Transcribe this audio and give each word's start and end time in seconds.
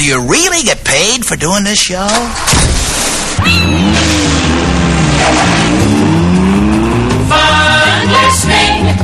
Do 0.00 0.06
you 0.06 0.22
really 0.22 0.62
get 0.62 0.82
paid 0.82 1.26
for 1.26 1.36
doing 1.36 1.62
this 1.62 1.78
show? 1.78 2.08
Fun 7.28 8.08
listening. 8.08 8.96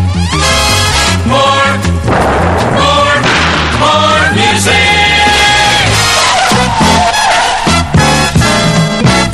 More, 1.28 1.68
more, 2.80 3.16
more 3.76 4.24
music. 4.40 4.88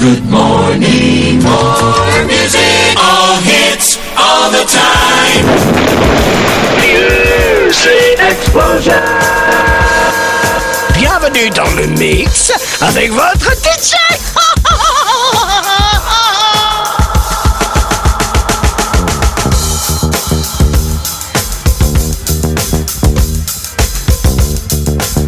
Good 0.02 0.24
morning, 0.28 1.44
more 1.46 2.26
music. 2.26 2.98
All 2.98 3.38
hits, 3.38 3.98
all 4.18 4.50
the 4.50 4.66
time. 4.66 5.46
Music 6.82 8.18
explosion. 8.18 10.01
bienvenue 11.20 11.50
dans 11.50 11.70
le 11.76 11.86
mix 11.88 12.52
avec 12.80 13.10
votre 13.12 13.52
DJ. 13.52 13.94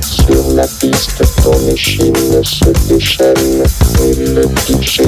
Sur 0.01 0.55
la 0.55 0.67
piste, 0.67 1.23
ton 1.43 1.69
échine 1.69 2.43
se 2.43 2.65
déchaîne 2.89 3.65
et 4.05 4.15
le 4.15 4.45
DJ 4.67 5.03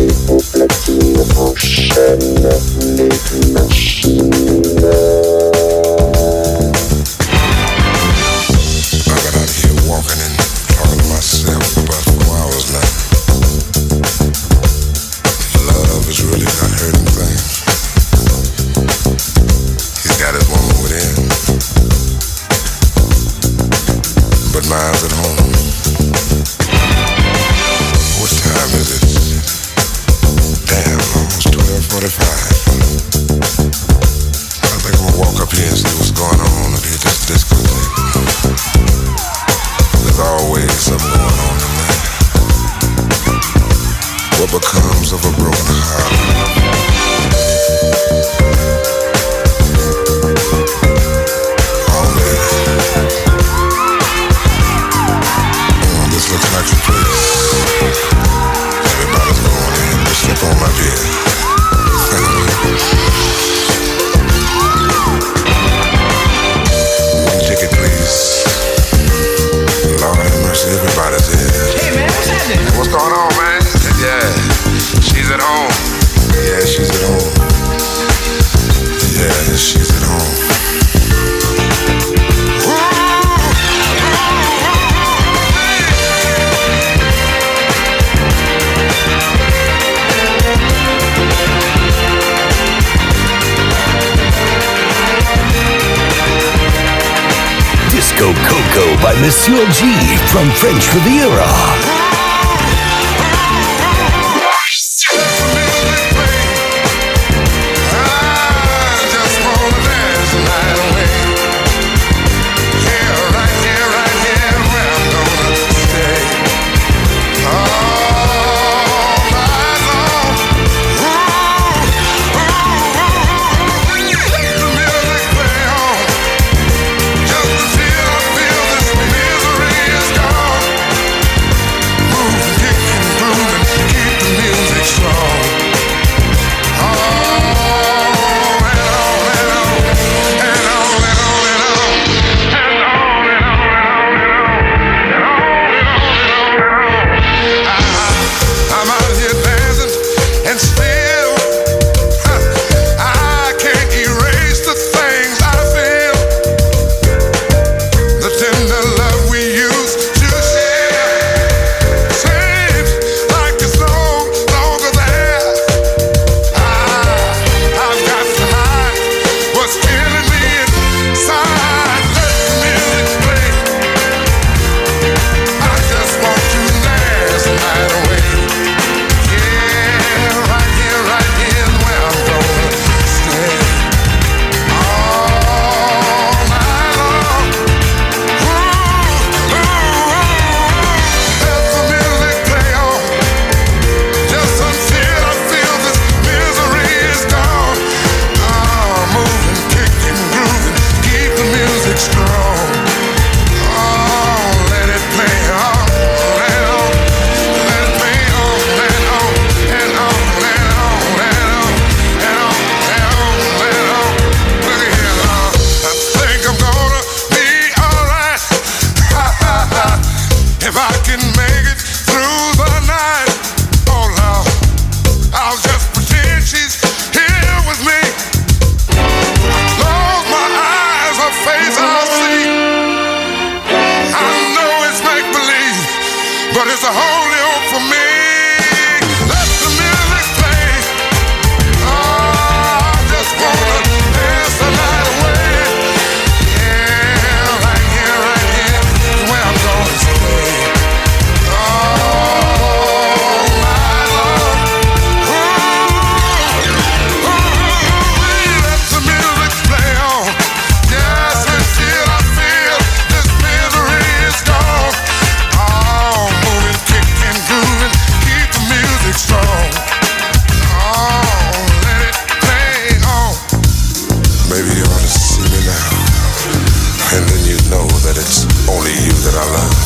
that 278.17 278.25
it's 278.25 278.49
only 278.73 278.97
you 279.05 279.13
that 279.29 279.37
I 279.37 279.45
love. 279.53 279.77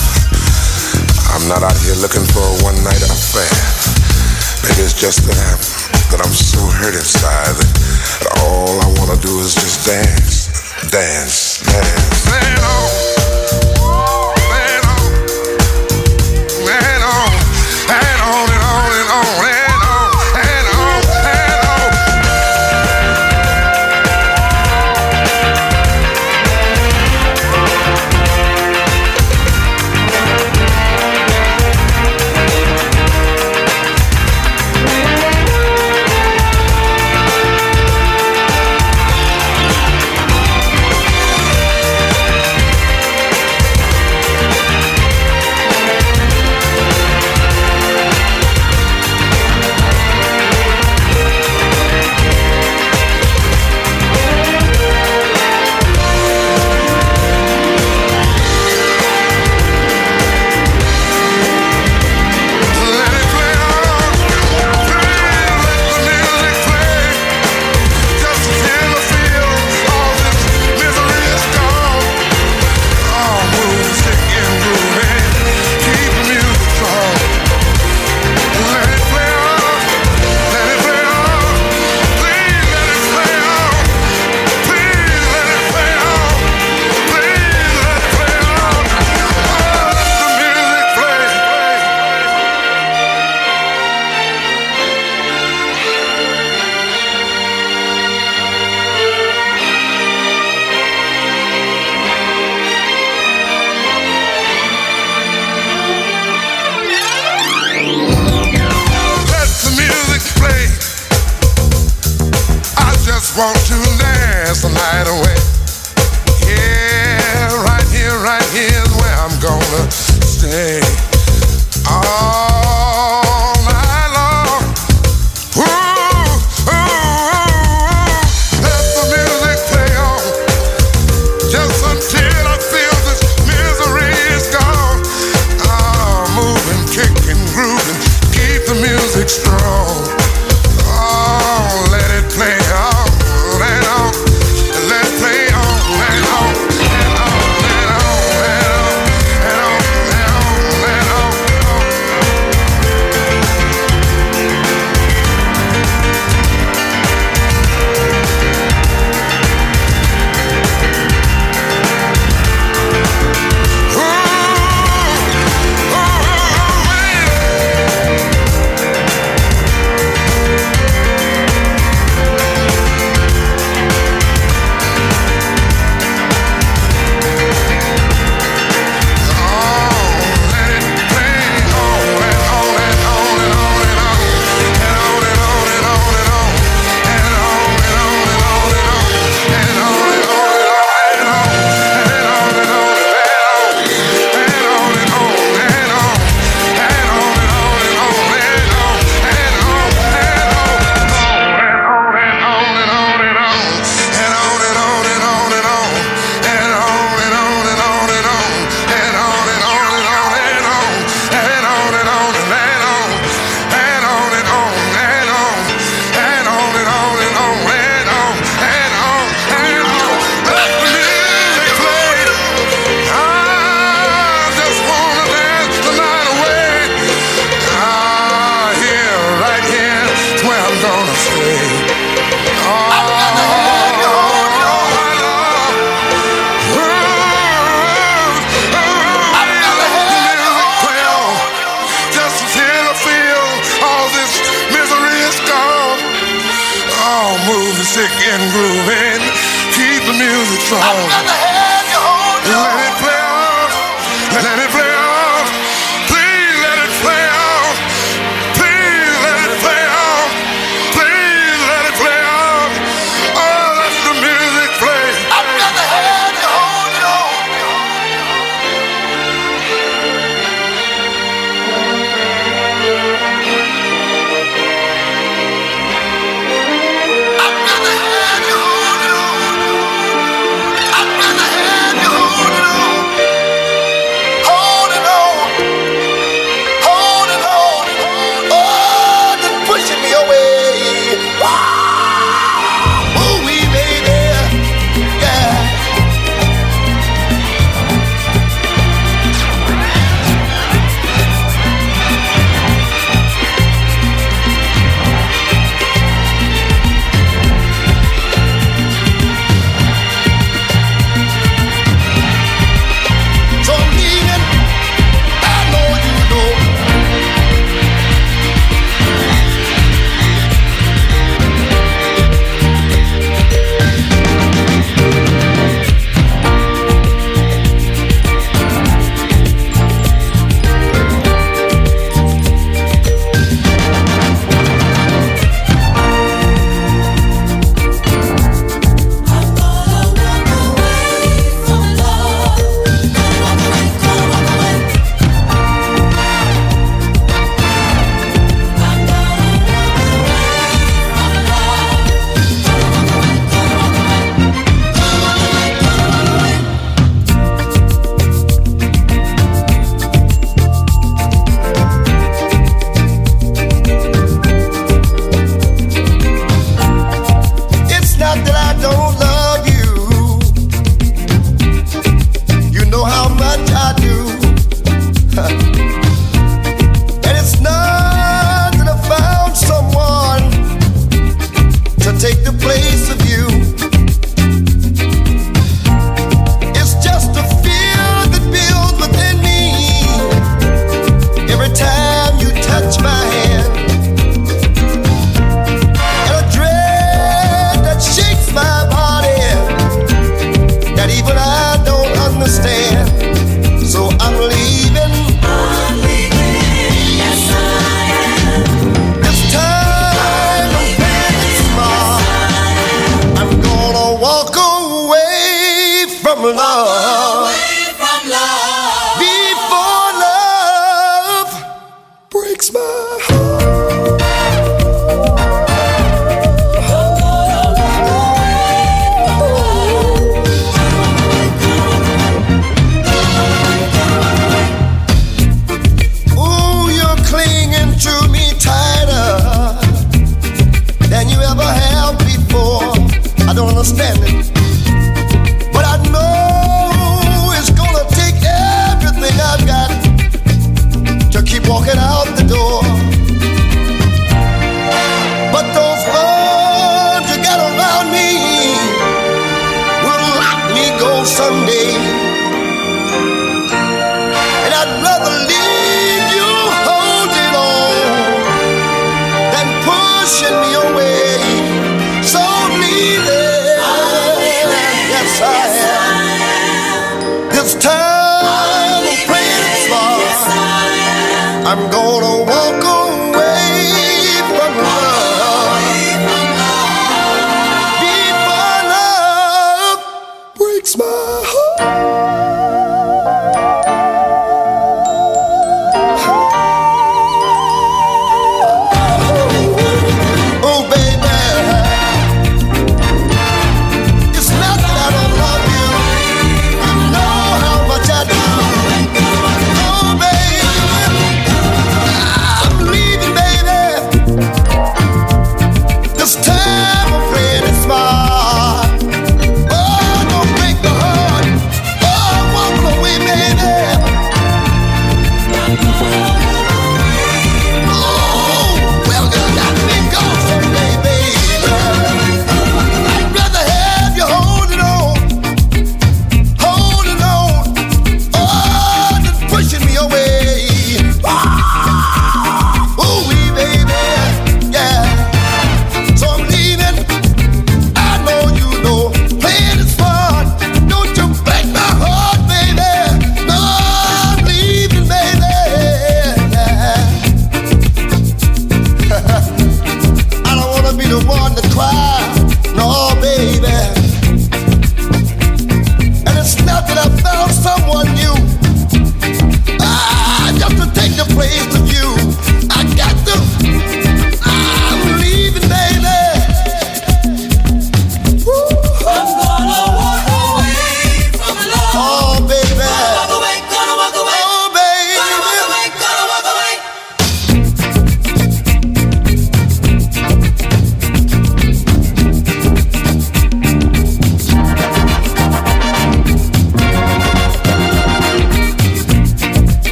I'm 1.35 1.49
not 1.50 1.67
out 1.67 1.75
here 1.82 1.99
looking 1.99 2.23
for 2.31 2.43
a 2.43 2.55
one 2.62 2.79
night 2.87 3.03
affair. 3.03 3.50
Maybe 4.62 4.87
it's 4.87 4.94
just 4.94 5.27
that 5.27 5.35
I'm, 5.35 5.59
that 6.15 6.21
I'm 6.23 6.35
so 6.35 6.62
hurt 6.79 6.94
inside 6.94 7.59
that 7.59 7.67
all 8.47 8.79
I 8.79 8.88
wanna 9.03 9.19
do 9.21 9.41
is 9.41 9.55
just 9.55 9.87
dance, 9.87 10.47
dance, 10.91 11.59
dance. 11.67 12.27
Man, 12.31 12.59
oh. 12.62 12.90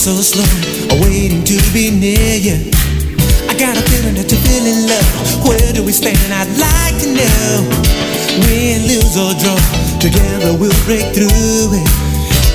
so 0.00 0.16
slow, 0.22 0.48
waiting 1.04 1.44
to 1.44 1.60
be 1.74 1.90
near 1.90 2.34
you. 2.40 2.56
I 3.50 3.54
got 3.60 3.76
a 3.76 3.84
feeling 3.92 4.16
that 4.16 4.32
you're 4.32 4.40
feeling 4.48 4.88
love. 4.88 5.44
Where 5.44 5.72
do 5.76 5.84
we 5.84 5.92
stand? 5.92 6.16
I'd 6.32 6.48
like 6.56 6.96
to 7.04 7.08
know. 7.12 7.68
Win, 8.48 8.88
lose 8.88 9.12
or 9.20 9.36
draw, 9.36 9.60
together 10.00 10.56
we'll 10.56 10.72
break 10.88 11.04
through 11.12 11.76
it. 11.76 11.90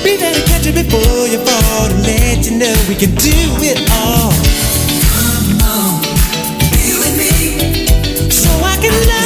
Be 0.02 0.18
there 0.18 0.34
to 0.34 0.42
catch 0.50 0.66
it 0.66 0.74
before 0.74 1.30
you 1.30 1.38
fall, 1.38 1.86
and 1.86 2.02
let 2.02 2.50
you 2.50 2.58
know 2.58 2.74
we 2.90 2.98
can 2.98 3.14
do 3.14 3.38
it 3.62 3.78
all. 3.94 4.34
Come 5.06 5.62
on, 5.62 6.02
be 6.74 6.98
with 6.98 7.14
me, 7.14 7.86
so 8.28 8.50
I 8.58 8.74
can 8.82 8.90
love. 9.06 9.25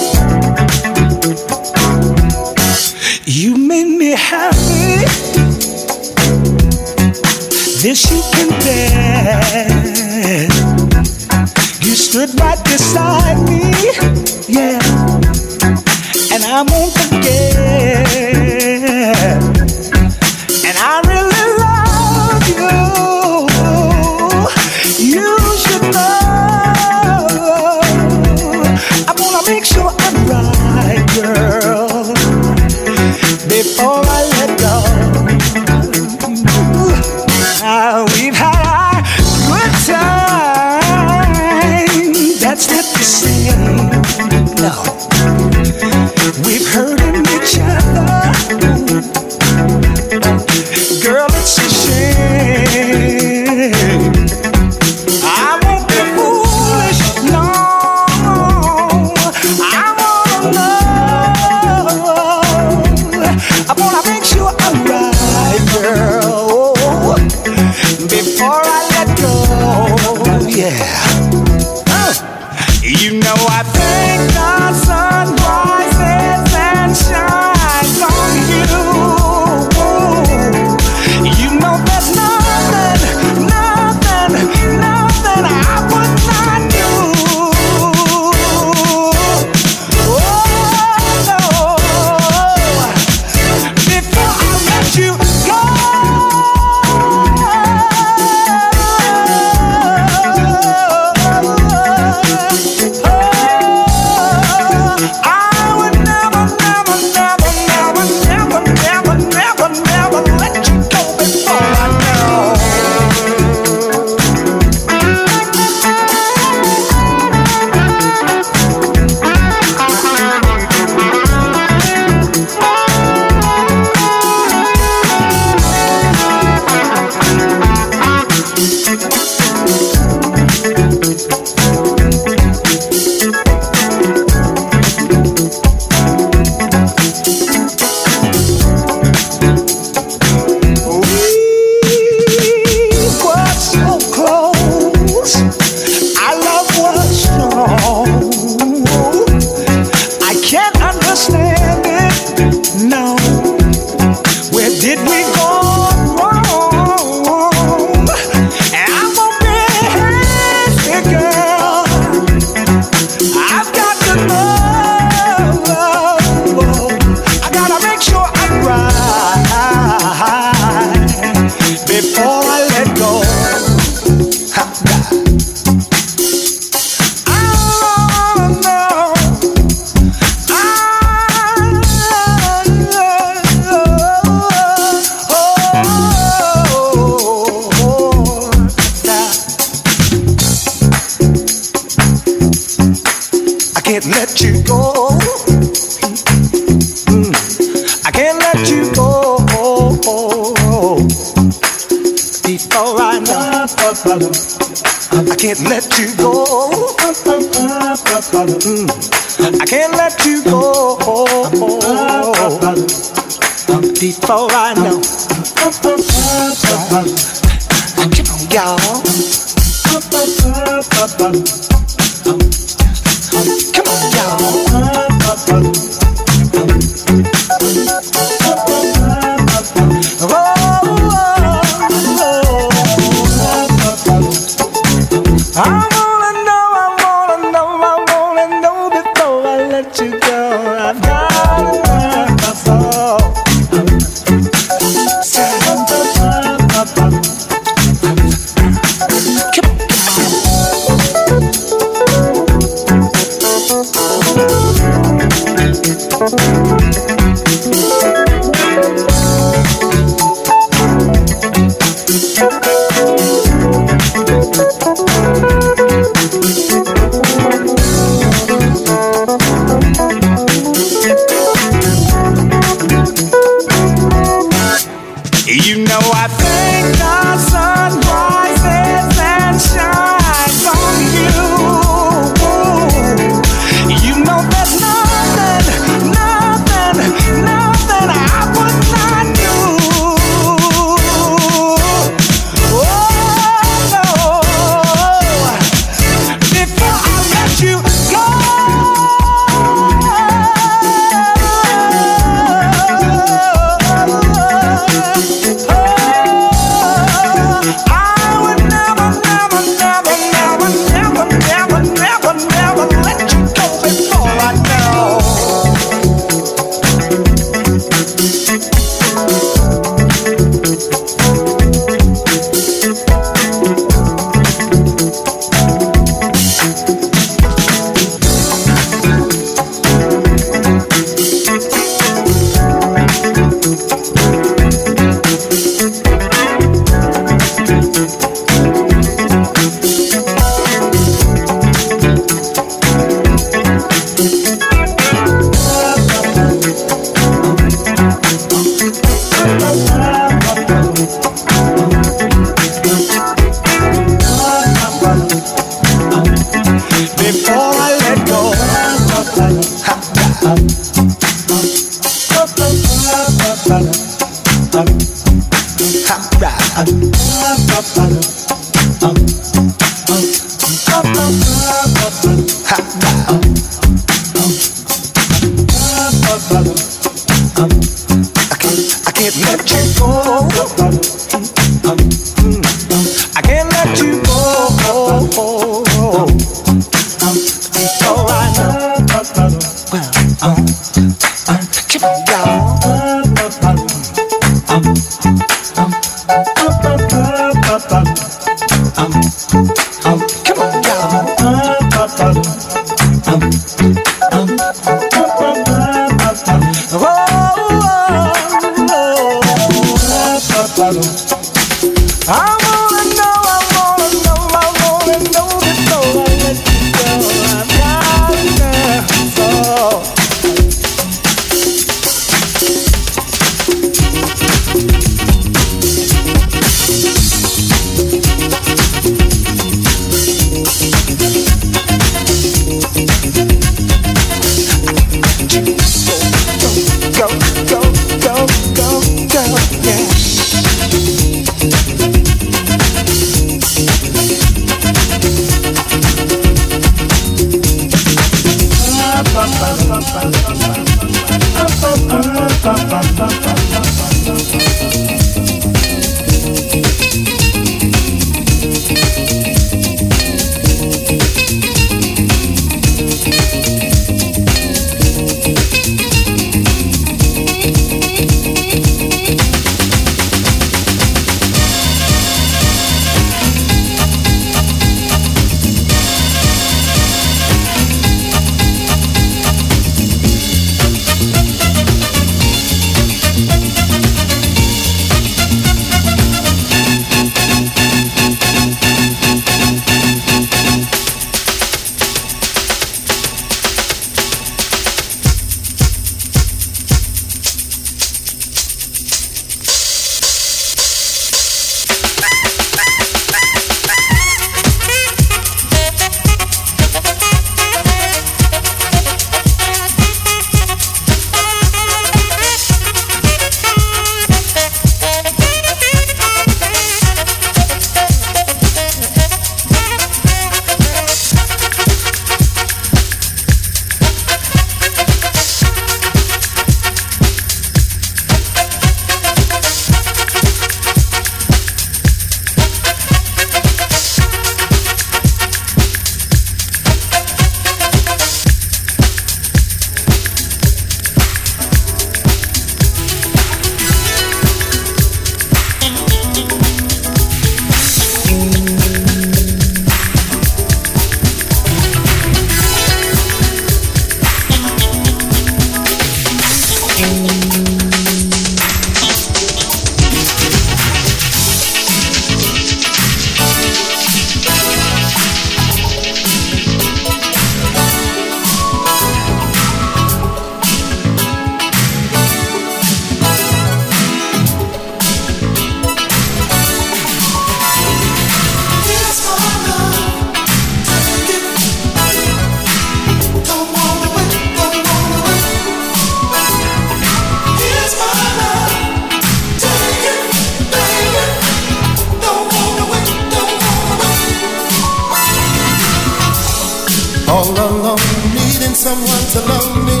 someone 598.90 599.26
to 599.34 599.40
love 599.52 599.70
me. 599.86 600.00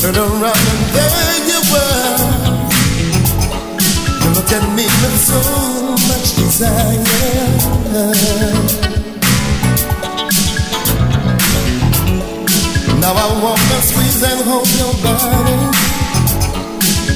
Turn 0.00 0.16
around 0.16 0.64
and 0.72 0.82
there 0.96 1.36
you 1.50 1.60
were. 1.72 2.16
You 4.22 4.28
looked 4.36 4.52
at 4.58 4.64
me 4.78 4.86
with 5.00 5.18
so 5.30 5.40
much 6.08 6.26
desire. 6.40 7.04
Now 13.02 13.12
I 13.24 13.28
wanna 13.44 13.78
squeeze 13.88 14.22
and 14.30 14.40
hold 14.48 14.70
your 14.80 14.94
body. 15.04 15.60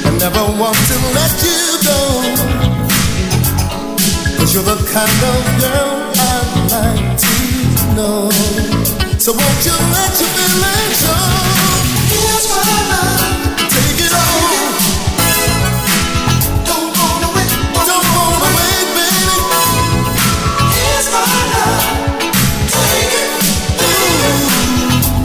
I 0.05 0.11
never 0.25 0.45
want 0.61 0.81
to 0.91 0.97
let 1.17 1.35
you 1.49 1.63
go. 1.89 2.01
Cause 4.37 4.51
you're 4.53 4.69
the 4.73 4.79
kind 4.97 5.21
of 5.33 5.41
girl 5.63 5.93
I'd 6.33 6.53
like 6.75 7.11
to 7.25 7.33
know. 7.97 8.76
So 9.27 9.33
won't 9.33 9.67
you 9.67 9.73
let 9.91 10.15
your 10.21 10.31
feelings 10.39 11.03
show? 11.03 11.11
Here's 12.15 12.47
my 12.47 12.63
love. 12.93 13.27
Take 13.75 13.99
it 14.07 14.15
on. 14.15 14.71
Don't 16.63 16.95
wanna 16.95 17.35
wait, 17.35 17.51
don't 17.91 18.07
wanna 18.15 18.51
wait, 18.55 18.87
baby. 18.95 19.35
Here's 20.71 21.11
my 21.11 21.27
love. 21.27 21.91
Take 22.71 23.19
it. 23.19 23.35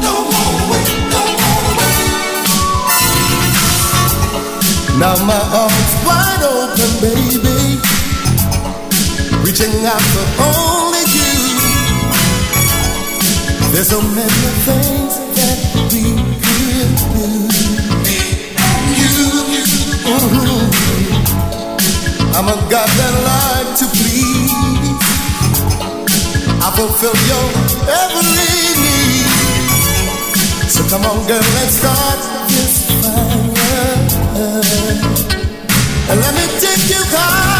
Don't 0.01 0.25
wanna 0.33 0.65
wait, 0.71 0.89
don't 1.13 1.35
wanna 1.37 1.71
wait. 1.77 2.09
Now 4.97 5.13
my 5.29 5.41
arms 5.61 5.93
wide 6.01 6.41
open, 6.41 6.89
baby. 7.05 7.77
Reaching 9.45 9.85
out 9.85 10.01
for 10.01 10.25
only 10.41 10.60
There's 13.81 13.97
so 13.97 14.01
many 14.13 14.51
things 14.61 15.17
that 15.33 15.57
we 15.89 16.13
could 16.37 16.93
do. 17.09 17.33
You, 18.93 19.09
I'm 22.37 22.45
a 22.45 22.53
God 22.69 22.85
that 22.85 23.13
like 23.25 23.73
to 23.81 23.85
please. 23.97 25.01
I 26.61 26.69
fulfill 26.77 27.17
your 27.25 27.47
every 27.89 28.29
need. 28.37 29.25
So 30.69 30.85
come 30.85 31.01
on, 31.09 31.17
girl, 31.25 31.41
let's 31.41 31.73
start 31.73 32.19
this 32.49 32.85
fire. 32.85 33.97
And 36.11 36.17
let 36.21 36.33
me 36.35 36.45
take 36.59 36.85
you 36.87 37.01
high. 37.17 37.50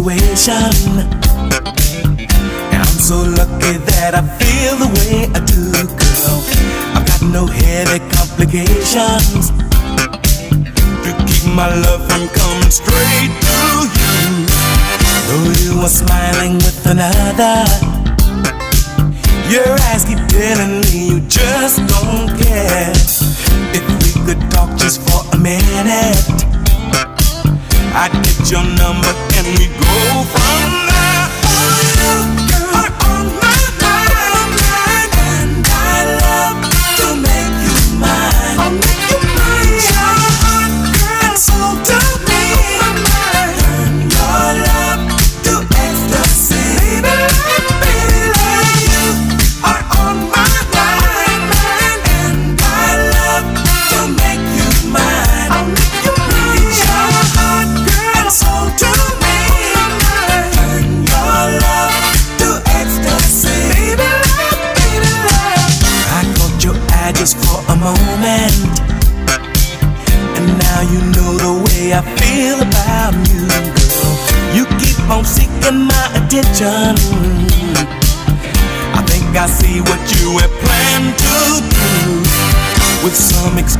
situation. 0.00 0.96
And 2.72 2.80
I'm 2.80 2.98
so 2.98 3.16
lucky 3.16 3.76
that 3.92 4.14
I 4.14 4.22
feel 4.40 4.76
the 4.80 4.88
way 4.96 5.28
I 5.28 5.40
do, 5.44 5.72
girl. 5.84 6.40
I've 6.96 7.06
got 7.06 7.20
no 7.28 7.46
heavy 7.46 8.00
complications 8.16 9.50
to 11.04 11.10
keep 11.28 11.44
my 11.52 11.68
love 11.84 12.00
from 12.08 12.28
coming 12.32 12.70
straight 12.70 13.32
to 13.44 13.60
you. 14.00 14.48
Though 15.28 15.52
you 15.60 15.80
are 15.84 15.88
smiling 15.88 16.56
with 16.56 16.80
another, 16.86 17.68
your 19.52 19.68
eyes 19.92 20.04
keep 20.04 20.20
telling 20.28 20.80
me 20.80 21.08
you 21.12 21.20
just 21.28 21.76
don't 21.86 22.28
care. 22.40 22.92
If 23.76 23.84
we 24.00 24.24
could 24.24 24.50
talk 24.50 24.70
just 24.78 25.00
for 25.02 25.36
a 25.36 25.38
minute. 25.38 26.49
I 27.92 28.08
get 28.22 28.50
your 28.50 28.62
number 28.62 29.12
and 29.36 29.46
we 29.58 29.66
go 29.66 30.24
from 30.24 30.70
there. 30.70 30.89
planned 80.38 81.18
to 81.18 81.60
do 81.74 83.04
with 83.04 83.16
some 83.16 83.58
excuse. 83.58 83.79